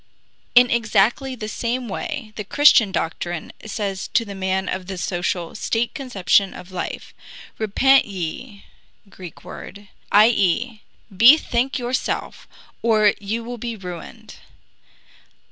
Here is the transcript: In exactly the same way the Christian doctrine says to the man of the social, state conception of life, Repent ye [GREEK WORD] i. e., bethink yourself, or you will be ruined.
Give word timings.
In 0.55 0.71
exactly 0.71 1.35
the 1.35 1.47
same 1.47 1.87
way 1.87 2.33
the 2.35 2.43
Christian 2.43 2.91
doctrine 2.91 3.51
says 3.67 4.07
to 4.15 4.25
the 4.25 4.33
man 4.33 4.67
of 4.67 4.87
the 4.87 4.97
social, 4.97 5.53
state 5.53 5.93
conception 5.93 6.55
of 6.55 6.71
life, 6.71 7.13
Repent 7.59 8.05
ye 8.05 8.65
[GREEK 9.09 9.43
WORD] 9.43 9.89
i. 10.11 10.29
e., 10.29 10.81
bethink 11.15 11.77
yourself, 11.77 12.47
or 12.81 13.13
you 13.19 13.43
will 13.43 13.59
be 13.59 13.75
ruined. 13.75 14.37